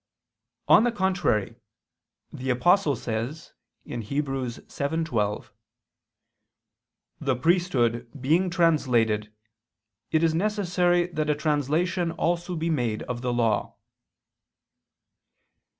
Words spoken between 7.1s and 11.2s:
"The priesthood being translated, it is necessary